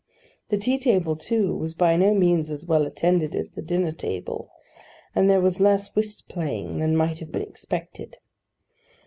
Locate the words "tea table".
0.57-1.15